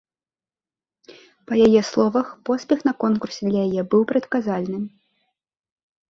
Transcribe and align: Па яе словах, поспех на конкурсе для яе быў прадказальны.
Па 1.49 1.53
яе 1.65 1.81
словах, 1.89 2.27
поспех 2.49 2.79
на 2.87 2.93
конкурсе 3.03 3.41
для 3.51 3.65
яе 3.67 3.81
быў 3.91 4.01
прадказальны. 4.13 4.79